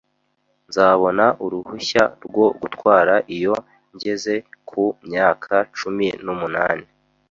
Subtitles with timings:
[0.67, 3.55] Nzabona uruhushya rwo gutwara iyo
[3.95, 4.35] ngeze
[4.69, 6.85] ku myaka cumi n'umunani